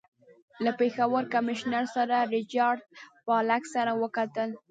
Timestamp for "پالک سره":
3.27-3.91